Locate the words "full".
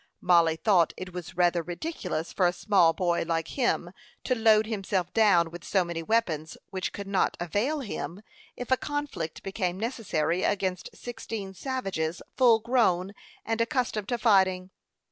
12.35-12.57